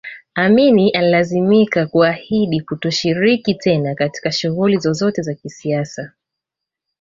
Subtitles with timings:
[0.35, 6.11] Amin alilazimika kuahidi kutoshiriki tena katika shughuli zozote za kisiasa